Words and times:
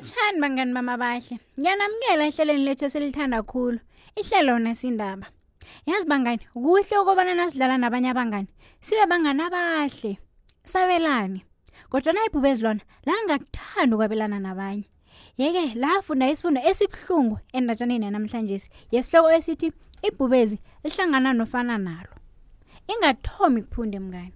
lotshani 0.00 0.40
bangani 0.42 0.72
bami 0.76 0.90
abahle 0.96 1.36
ngiyanamukela 1.60 2.24
ehlelweni 2.28 2.64
lethu 2.66 2.84
esilithanda 2.86 3.38
khulu 3.52 3.78
ihlelo 4.20 4.54
nesindaba 4.64 5.26
yazi 5.88 6.06
bangani 6.10 6.42
kuhle 6.62 6.96
ukubana 6.98 7.32
nasidlala 7.34 7.76
nabanye 7.78 8.08
abangani 8.10 8.48
sibe 8.84 9.04
bangani 9.12 9.42
abahle 9.48 10.12
sabelane 10.72 11.40
kodwa 11.90 12.10
nayibhube 12.12 12.48
ezilona 12.52 12.80
la 13.06 13.12
ngakuthanda 13.24 13.92
ukwabelana 13.96 14.38
nabanye 14.44 14.84
yeke 15.40 15.64
lafunda 15.82 16.30
isifundo 16.32 16.60
esibuhlungu 16.68 17.36
endatshaneni 17.56 18.04
yanamhlanje 18.06 18.56
yesihloko 18.92 19.28
esithi 19.36 19.68
ibhubezi 20.08 20.56
lihlangana 20.84 21.30
nofana 21.32 21.76
nalo 21.86 22.12
ingathomi 22.92 23.58
kuphunda 23.68 23.96
emngani 24.00 24.32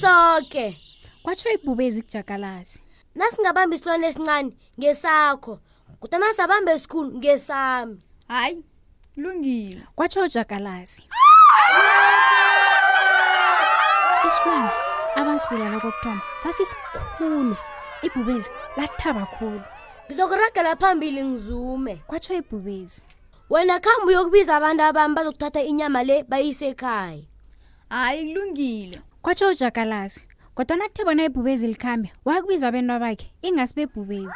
sonke 0.00 0.80
kwatsho 1.22 1.50
ibhubezi 1.54 2.02
kujakalazi 2.02 2.82
nasingabambi 3.14 3.74
isilwane 3.76 4.06
esincane 4.08 4.50
ngesakho 4.78 5.54
kudana 6.00 6.28
sabambe 6.38 6.70
esikhulu 6.76 7.08
ngesami 7.18 7.96
hayi 8.28 8.62
lungile 9.20 9.80
kwatsho 9.96 10.20
ujakalazi 10.26 11.00
isilwane 14.28 14.70
abasibulala 15.14 15.78
kokuthoma 15.80 16.22
sasisikhulu 16.42 17.54
ibhubezi 18.06 18.50
lathaba 18.76 19.22
khulu 19.32 19.62
ngizokuragela 20.06 20.72
phambili 20.80 21.20
ngizume 21.24 21.94
kwatsho 22.08 22.32
ibhubezi 22.40 22.98
wena 23.50 23.78
khambe 23.84 24.06
uyokubiza 24.10 24.52
abantu 24.58 24.82
abami 24.88 25.14
bazokuthatha 25.16 25.60
inyama 25.70 26.00
le 26.08 26.16
bayise 26.30 26.64
ekhaya 26.72 27.22
hayi 27.94 28.22
kulungile 28.28 28.98
kwatsho 29.24 29.48
ujakalasi 29.48 30.20
kodwana 30.54 30.84
kuthe 30.88 31.02
bona 31.08 31.24
ibhubezi 31.24 31.64
likhambe 31.72 32.12
wakubiza 32.28 32.68
abentwa 32.68 32.98
bakhe 33.00 33.30
ingasi 33.42 33.72
bebhubezi 33.74 34.34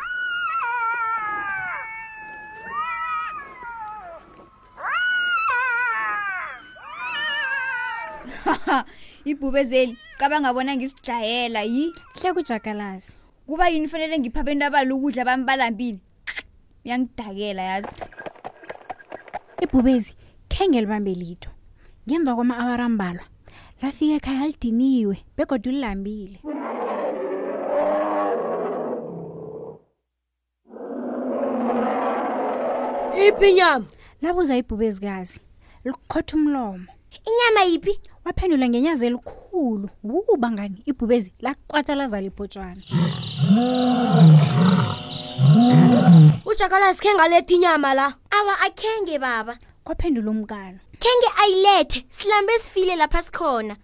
ibhubezeli 9.31 9.93
cabanga 10.19 10.53
bona 10.57 10.73
ngisidlayela 10.77 11.61
yi 11.69 11.93
hle 12.21 12.31
kujakalazi 12.33 13.13
kuba 13.47 13.69
yini 13.69 13.89
fanele 13.93 14.17
ngipha 14.19 14.41
abantu 14.41 14.65
abalo 14.73 14.93
ukudla 14.97 15.23
bami 15.29 15.45
balambile 15.45 15.99
uyangidakela 16.85 17.63
yazi 17.77 17.89
ibhubezi 19.61 20.15
khe 20.49 20.65
ngelibambe 20.69 21.13
litho 21.15 21.51
ngemva 22.09 22.33
kwama-awarambalwa 22.35 23.25
lafika 23.83 24.15
ekhaya 24.15 24.47
lidiniwe 24.47 25.25
begodwa 25.37 25.71
ulilambile 25.73 26.41
iphi 33.29 33.49
inyama 33.51 33.87
labuza 34.23 34.57
ibhubezikazi 34.57 35.41
likhotha 35.85 36.37
umlomo 36.37 36.87
inyama 37.31 37.61
yiphi 37.71 37.95
waphendula 38.25 38.69
ngenyazi 38.69 39.07
elikhulu 39.07 39.89
uba 40.33 40.51
ngani 40.51 40.83
ibhubezi 40.87 41.35
lakwatalaza 41.41 42.21
libhotshwana 42.21 42.83
ujakala 46.47 46.95
sikhe 46.95 47.15
ngaletha 47.15 47.55
inyama 47.55 47.95
la 47.95 48.07
awa 48.31 48.55
akhenge 48.67 49.19
baba 49.19 49.59
kwaphendula 49.85 50.31
umkalo 50.31 50.79
khenge 51.01 51.29
ayilethe 51.43 52.05
silambe 52.17 52.53
sifile 52.63 52.95
lapha 53.01 53.21
sikhona 53.23 53.75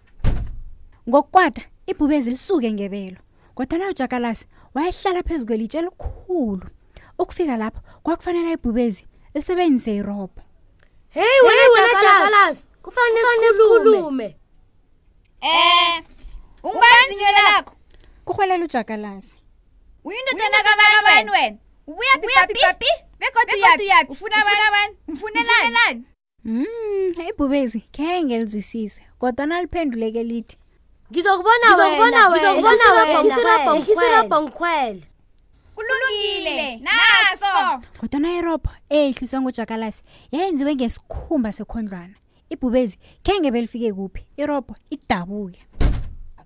ngokukwada 1.09 1.61
ibhubezi 1.91 2.27
lisuke 2.33 2.69
ngebelo 2.75 3.17
kodwana 3.55 3.85
ujakalasi 3.93 4.43
wayehlala 4.75 5.21
phezu 5.27 5.43
kwelitshe 5.47 5.77
elikhulu 5.81 6.65
ukufika 7.21 7.55
lapho 7.61 7.79
kwakufanele 8.03 8.49
ibhubezi 8.57 9.01
lisebenzise 9.33 9.91
irobho 9.99 10.41
heyi 11.15 11.37
wenajakalasi 11.47 12.61
kufanele 12.83 13.21
sikhulume 13.51 14.25
um 14.25 14.31
eh, 15.41 16.03
ungubazinyo 16.63 17.31
lakho 17.37 17.73
kurhwelela 18.25 18.63
ujakalasi 18.65 19.35
uyindodanakabaabani 20.05 21.29
wena 21.31 21.57
ubuyaphi 21.87 22.89
bekodwa 23.19 23.55
uyaphi 23.55 24.05
ufuna 24.11 24.35
abani 24.67 24.95
ufunelani 25.13 26.03
Mm, 26.45 27.13
hey 27.17 27.31
Bubezi, 27.37 27.79
ngeke 27.89 28.23
ngilizwisise. 28.23 29.01
Kodwa 29.19 29.45
naliphenduleke 29.45 30.23
lithi. 30.23 30.57
Ngizokubona 31.11 31.75
wena, 31.75 31.89
ngizokubona 31.91 32.21
wena, 32.29 33.23
ngizokubona 33.23 33.75
ngizokubona 33.75 34.41
ngikhwele. 34.43 35.03
Kulungile, 35.75 36.75
naso. 36.85 37.81
Kodwa 37.99 38.19
na 38.19 38.33
Europe 38.33 38.69
ehliswa 38.89 39.41
ngojakalasi 39.41 40.01
yenziwe 40.31 40.75
ngesikhumba 40.75 41.51
sekhondlwana. 41.51 42.13
Ibhubezi 42.49 42.97
kenge 43.23 43.51
belifike 43.51 43.93
kuphi? 43.93 44.21
Europe 44.37 44.73
idabuke. 44.89 45.59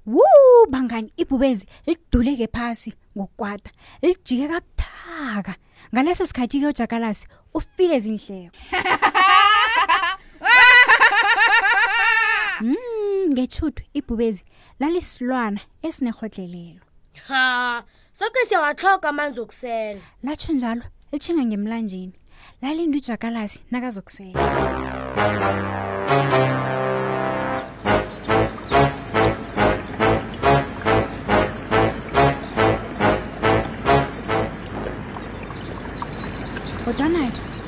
Woo 0.06 0.66
bangani 0.70 1.12
ibhubezi 1.18 1.66
liduleke 1.86 2.48
phansi 2.48 2.94
ngokwada 3.18 3.72
lijike 4.02 4.48
kabuthaka 4.48 5.56
ngaleso 5.94 6.26
sikhathi 6.26 6.60
ke 6.64 6.68
ujakalasi 6.72 7.28
ufike 7.54 7.96
izindleko 8.00 8.48
mm, 12.62 13.48
ibhubezi 14.00 14.44
lalisilwana 14.80 15.60
esinerhotlelelo 15.88 16.82
ha 17.28 17.46
soke 18.20 18.40
siyawatloga 18.48 19.10
amanzi 19.10 19.40
okusela 19.42 20.02
latsho 20.24 20.54
njalo 20.54 20.84
litshinga 21.12 21.44
ngemlanjeni 21.46 22.14
lalinda 22.62 22.98
ujakalasi 22.98 23.60
nakazokusela 23.72 24.34
kodwana 36.86 37.22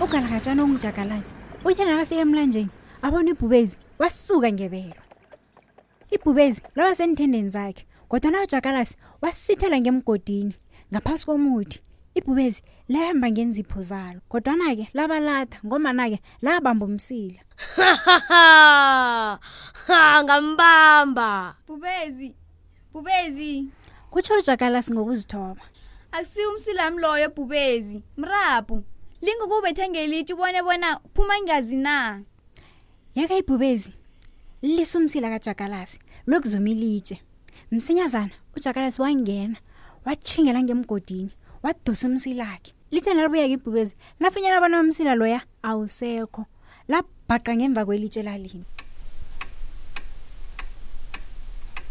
ugalakatshana 0.03 0.61
ongujakalasi 0.65 1.31
uthe 1.67 1.81
nakafika 1.85 2.21
emlanjeni 2.25 2.71
abona 3.06 3.30
ibhubezi 3.33 3.75
wasuka 4.00 4.48
ngebelo 4.53 5.01
ibhubezi 6.15 6.59
laba 6.77 6.94
senithendeni 7.00 7.50
zakhe 7.56 7.83
kodwana 8.09 8.38
ujakalasi 8.45 8.95
wasithela 9.24 9.77
ngemgodini 9.81 10.56
ngaphasi 10.92 11.24
komuthi 11.27 11.77
ibhubezi 12.18 12.62
lahamba 12.92 13.27
ngenzipho 13.33 13.80
zalo 13.89 14.19
kodwana-ke 14.31 14.86
labalatha 14.98 15.57
ngomana-ke 15.65 16.18
labamba 16.45 16.83
umsila 16.86 17.42
ngambamba 20.24 21.56
bhubezi 21.68 22.27
bhubezi 22.94 23.51
kutsho 24.13 24.33
ujakalasi 24.38 24.89
ngokuzithoba 24.94 25.63
akusiwe 26.13 26.48
umsila 26.53 26.81
wami 26.86 27.00
loyo 27.01 27.27
bhubezi 27.33 27.98
mrabhu 28.21 28.77
lingokuubethengelitshi 29.25 30.33
ubone 30.36 30.59
bona 30.68 30.89
phuma 31.15 31.36
ngazi 31.45 31.75
na 31.81 31.98
yakayibhubezi 33.15 33.91
lisumsila 34.61 35.29
kajakalasi 35.29 35.99
lokuzuma 36.27 36.69
ilitshe 36.69 37.21
msinyazana 37.71 38.31
ujakalasi 38.55 39.01
wangena 39.01 39.57
wachingela 40.05 40.61
ngemgodini 40.63 41.31
wadosa 41.63 42.07
umsilakhe 42.07 42.73
lithe 42.91 43.13
nalibuya 43.13 43.47
kibhubezi 43.47 43.95
lafinyela 44.19 44.57
abana 44.57 44.79
umsila 44.79 45.15
loya 45.15 45.41
awusekho 45.63 46.45
labhaqa 46.87 47.51
ngemva 47.55 47.83
kwelitshe 47.85 48.23
lalini 48.23 48.63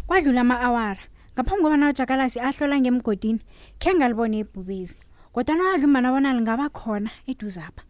kwadlula 0.08 0.40
ama-awara 0.40 1.00
ngaphambi 1.36 1.62
kobana 1.68 1.88
ujakalasi 1.92 2.40
ahlola 2.40 2.80
ngemgodini 2.80 3.40
khe 3.78 3.92
ngalibone 3.94 4.38
ibhubezi 4.40 4.96
kodwana 5.36 5.64
wadlumana 5.76 6.12
bona 6.16 6.32
lingaba 6.34 6.68
khona 6.72 7.10
eduzapha 7.28 7.82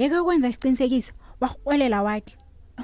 yeke 0.00 0.16
ukwenza 0.18 0.48
isiqinisekiso 0.48 1.12
warhwelela 1.40 2.00
wathi 2.02 2.36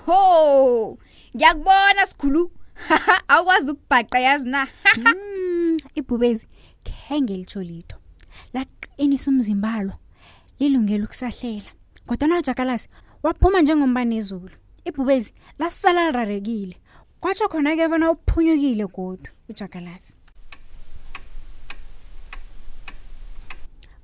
ho 0.07 0.99
ngiyakubona 1.37 2.03
sikhulu 2.11 2.43
awukwazi 3.33 3.69
ukubhaqa 3.71 4.19
yazi 4.27 4.47
na 4.55 4.61
hmm, 4.99 5.77
ibhubezi 6.01 6.45
khenge 6.89 7.35
litsho 7.41 7.61
litho 7.69 7.97
laqinisa 8.55 9.27
umzimbalo 9.33 9.93
lilungela 10.59 11.05
ukusahlela 11.07 11.71
kodwa 12.07 12.27
najakalasi 12.33 12.89
waphuma 13.25 13.59
njengombane 13.61 14.15
ezulu 14.21 14.55
ibhubezi 14.89 15.31
lasala 15.59 16.01
lirarekile 16.07 16.77
kwatsho 17.23 17.47
khona 17.53 17.71
ke 17.79 17.85
bona 17.91 18.07
uphunyukile 18.15 18.87
kodwa 18.97 19.31
ujakalasi 19.51 20.13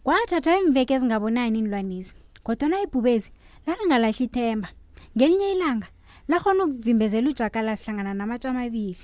kwathatha 0.05 0.53
imveke 0.63 0.93
ezingabonani 0.95 1.59
inilwanezi 1.59 2.11
kodwa 2.47 2.67
na 2.73 2.77
ibhubezi 2.87 3.29
lalingalahli 3.67 4.25
ithemba 4.29 4.69
ngelinye 5.17 5.51
ilanga 5.53 5.87
lakhona 6.29 6.65
ukuvimbezela 6.67 7.31
ujakala 7.31 7.77
sihlangana 7.79 8.15
namatsha 8.15 8.51
amabili 8.51 8.99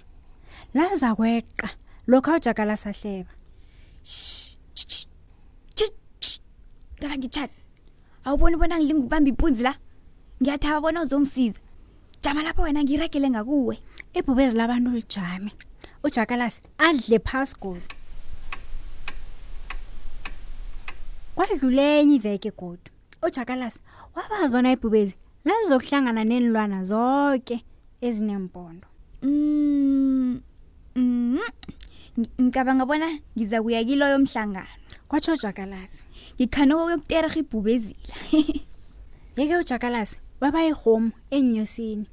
laza 0.74 1.14
kweqa 1.14 1.68
lokho 2.10 2.34
ujakala 2.34 2.76
sahleba 2.76 3.30
ntaba 6.98 7.14
ngitshata 7.18 7.56
awuboni 8.26 8.54
ubona 8.56 8.74
ngilingubamba 8.78 9.28
impunzi 9.32 9.62
la 9.62 9.72
ngiyathaba 10.42 10.78
bona 10.82 11.02
uzongisiza 11.06 11.58
jama 12.22 12.42
lapho 12.42 12.62
wena 12.66 12.82
ngiyiragele 12.82 13.30
ngakuwe 13.30 13.76
ibhubezi 14.18 14.54
labantu 14.58 14.90
lijame 14.90 15.50
ujakalasi 16.04 16.60
adle 16.78 17.18
pasgol 17.18 17.80
kwadlule 21.34 21.84
enye 22.00 22.14
iveke 22.18 22.50
godwa 22.50 22.90
ujakalasi 23.26 23.78
wabazi 24.14 24.52
bona 24.52 24.70
ibhubezi 24.74 25.14
nazizokuhlangana 25.44 26.24
neenlwana 26.24 26.82
zonke 26.84 27.60
ezinempondo 28.06 28.86
mm, 29.22 30.40
mm, 30.96 31.38
ngicabanga 32.40 32.84
bona 32.86 33.08
ngiza 33.36 33.62
kuya 33.62 33.84
kiloyo 33.84 34.18
mhlangano 34.18 34.68
kwatsho 35.08 35.32
ujakalazi 35.32 36.04
ngikhanoka 36.36 36.82
kuyokutererha 36.84 37.38
ibhubezila 37.40 38.14
yeke 39.36 39.56
ujakalazi 39.58 40.18
waba 40.40 40.60
yirhom 40.62 41.12
enyosini 41.30 42.06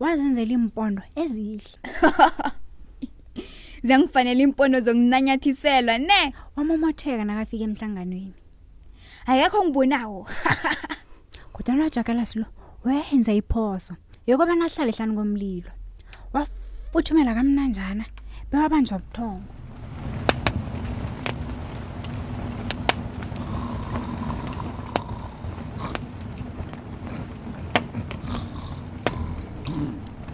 wazenzela 0.00 0.52
iimpondo 0.52 1.02
ezihle 1.22 1.72
ziyangifanele 3.84 4.40
iimpondo 4.42 4.80
zokunanyathiselwa 4.80 5.96
ne 6.08 6.20
wamomotheka 6.56 7.24
nakafika 7.24 7.64
emhlanganweni 7.68 8.32
ayekho 9.28 9.58
ngibonawo 9.64 10.22
kodwa 11.54 11.90
jakalasi 11.90 12.38
lo 12.38 12.46
wenza 12.84 13.32
iphoso 13.32 13.94
yokubana 14.26 14.64
ahlale 14.66 14.92
hlani 14.92 15.14
komlilo 15.16 15.70
wafuthumela 16.32 17.34
kamnanjana 17.34 18.04
bewabanjwa 18.50 18.98
buthongo 18.98 19.42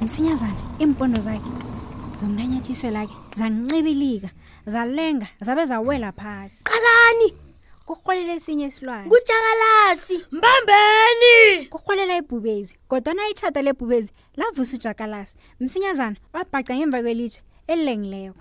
msinyazana 0.03 0.55
impondo 0.79 1.21
zakhe 1.21 1.51
zomnanyathiso 2.21 2.91
lakhe 2.91 3.15
zancibilika 3.37 4.31
zalenga 4.67 5.27
zabe 5.41 5.67
zawela 5.67 6.13
phasi 6.13 6.65
qalani 6.65 7.33
kurholela 7.89 8.33
esinye 8.35 8.67
isilwane 8.67 9.07
ngujakalasi 9.09 10.25
mbambeni 10.37 11.67
kurholela 11.73 12.17
ibhubezi 12.17 12.79
kodwana 12.89 13.29
itshata 13.29 13.63
lebhubezi 13.63 14.13
lavusa 14.41 14.75
ujakalasi 14.77 15.35
msinyazana 15.61 16.17
wabhaca 16.33 16.73
ngemva 16.77 17.01
kwelitshe 17.05 17.41
elilengileko 17.73 18.41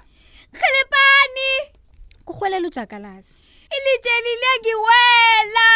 khelepani 0.58 1.50
kurholela 2.26 2.68
ujakalasi 2.68 3.38
ilitshe 3.76 4.16
lilengiwela 4.26 5.70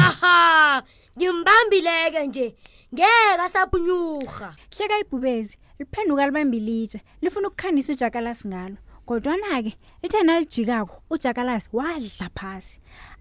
haha 0.00 0.82
ngimbambileke 1.16 2.26
nje 2.26 2.46
ngeke 2.94 3.40
asaphunyurha 3.46 4.50
hleka 4.76 4.98
ibhubezi 4.98 5.58
liphenduka 5.78 6.26
libambi 6.26 6.60
litshe 6.60 7.00
lifuna 7.20 7.48
ukukhandisa 7.48 7.92
ujakalasi 7.92 8.48
ngalo 8.48 8.76
kodwana-ke 9.10 9.72
lithe 10.06 10.20
nalijikako 10.22 11.02
ujakalazi 11.10 11.68
wadla 11.72 12.26
phasi 12.38 12.78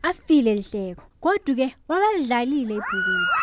afile 0.07 0.53
lihleko 0.56 1.01
kodwa-ke 1.24 1.68
wabalidlalile 1.89 2.74
ibhukuzi 2.77 3.38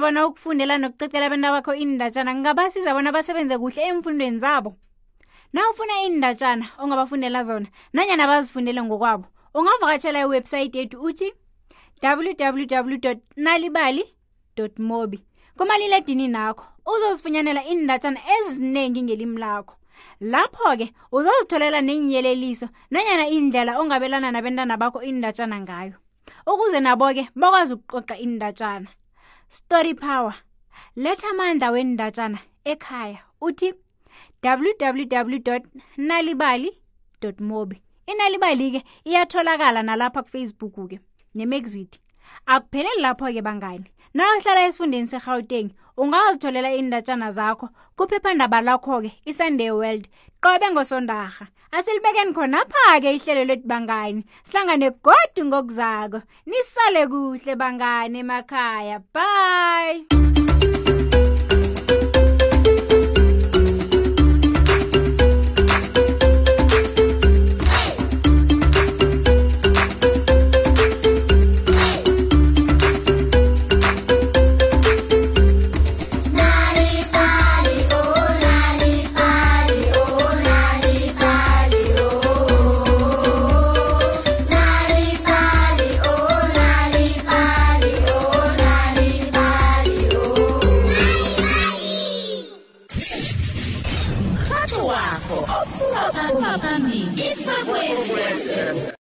bona 0.00 0.20
ukufundela 0.26 0.74
nokucecela 0.80 1.24
abantu 1.28 1.46
abakho 1.50 1.72
indatshana 1.84 2.30
ngingabasiza 2.34 2.90
bona 2.96 3.12
basebenze 3.14 3.54
kuhle 3.60 3.80
emfundweni 3.90 4.38
zabo 4.40 4.70
na 5.52 5.62
ufuna 5.70 5.92
iindatshana 6.02 6.66
ongabafundela 6.82 7.42
zona 7.42 7.66
nanyana 7.94 8.24
bazifundele 8.30 8.80
ngokwabo 8.86 9.26
ungavakatshela 9.54 10.18
iwebhsayithi 10.24 10.78
yethu 10.78 10.96
uthi 11.08 11.28
www 12.02 13.14
nalibali 13.44 14.04
mobi 14.88 15.18
kumaliledini 15.58 16.26
nakho 16.34 16.62
uzozifunyanela 16.92 17.60
iindatshana 17.70 18.20
ezinengi 18.34 19.00
ngelimi 19.02 19.38
lakho 19.44 19.74
lapho-ke 20.32 20.86
uzozitholela 21.16 21.80
nenyeleliso 21.86 22.66
nanyana 22.92 23.24
indlela 23.36 23.70
ongabelana 23.80 24.28
nabentana 24.34 24.74
bakho 24.82 25.00
indatshana 25.10 25.56
ngayo 25.64 25.94
ukuze 26.50 26.78
nabo-ke 26.86 27.24
bakwazi 27.40 27.72
ukuqoqa 27.76 28.14
indatshana 28.26 28.88
story 29.56 29.94
power 30.04 30.34
letha 31.02 31.28
amandla 31.34 31.66
wendatshana 31.74 32.38
ekhaya 32.72 33.18
uthi 33.46 33.68
www 34.44 35.52
nalibali 35.96 36.70
mobi 37.40 37.82
inalibali-ke 38.10 38.80
iyatholakala 39.04 39.80
nalapha 39.82 40.22
kufacebook-ke 40.24 40.98
nemexit 41.34 42.00
akupheleli 42.48 43.02
lapho-ke 43.04 43.42
bangani 43.44 43.88
nawuhlala 44.14 44.60
esifundeni 44.66 45.06
segauteng 45.12 45.68
ungawazitholela 46.00 46.70
iindatshana 46.72 47.28
zakho 47.36 47.66
kuphephandaba 47.96 48.58
lakho-ke 48.68 49.10
isunday 49.28 49.70
world 49.78 50.04
qobe 50.42 50.66
ngosondarha 50.72 51.44
asilibekeni 51.76 52.32
khonapha-ke 52.34 53.10
ihlelo 53.16 53.44
lethu 53.44 53.68
bangani 53.68 54.24
sihlangane 54.44 54.88
godu 55.06 55.40
ngokuzako 55.46 56.18
nisale 56.48 57.02
kuhle 57.12 57.52
bangani 57.62 58.18
emakhaya 58.24 58.98
bye 59.14 61.29